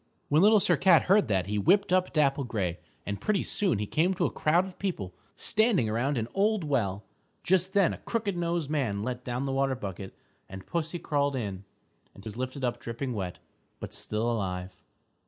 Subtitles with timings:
[0.29, 3.85] _"When Little Sir Cat heard that he whipped up Dapple Gray and pretty soon he
[3.85, 7.03] came to a crowd of people standing around an old well.
[7.43, 10.15] Just then a crooked nosed man let down the water bucket
[10.49, 11.65] and pussy crawled in
[12.15, 13.37] and was lifted up dripping wet,
[13.79, 14.75] but still alive.